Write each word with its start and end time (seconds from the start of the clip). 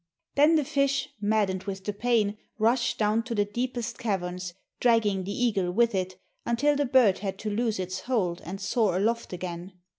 Then 0.33 0.55
the 0.55 0.65
fish, 0.65 1.09
maddened 1.21 1.65
with 1.65 1.85
the 1.85 1.93
pain, 1.93 2.35
rushed 2.57 2.97
down 2.97 3.21
to 3.21 3.35
the 3.35 3.45
deepest 3.45 3.99
caverns, 3.99 4.55
dragging 4.79 5.25
the 5.25 5.31
eagle 5.45 5.69
with 5.71 5.93
it 5.93 6.19
until 6.43 6.75
the 6.75 6.85
bird 6.87 7.19
had 7.19 7.37
to 7.37 7.51
loose 7.51 7.77
its 7.77 7.99
hold 7.99 8.41
and 8.43 8.59
soar 8.59 8.97
aloft 8.97 9.31
again. 9.31 9.73